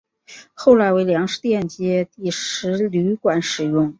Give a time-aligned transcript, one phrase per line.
[0.55, 3.87] 后来为粮食店街第十旅馆使用。